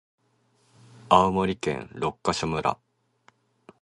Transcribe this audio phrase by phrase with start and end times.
[1.09, 2.79] 青森県六ヶ所村